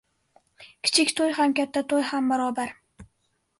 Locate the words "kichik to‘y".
0.87-1.35